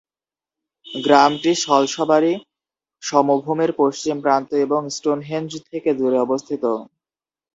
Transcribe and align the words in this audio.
গ্রামটি 0.87 1.51
সলসবারি 1.63 2.33
সমভূমির 3.03 3.71
পশ্চিম 3.73 4.15
প্রান্ত 4.21 4.49
এবং 4.65 4.81
স্টোনহেঞ্জ 4.89 5.51
থেকে 5.69 5.89
দূরে 5.93 6.17
অবস্থিত। 6.17 6.63